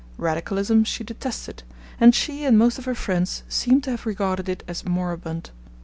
[0.17, 1.61] Radicalism she detested,
[1.99, 5.51] and she and most of her friends seem to have regarded it as moribund.